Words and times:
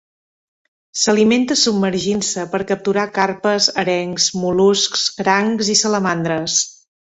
S'alimenta 1.01 1.57
submergint-se 1.63 2.45
per 2.55 2.61
capturar 2.71 3.05
carpes, 3.19 3.69
arengs, 3.85 4.31
mol·luscs, 4.47 5.07
crancs 5.23 5.73
i 5.77 5.79
salamandres. 5.85 6.61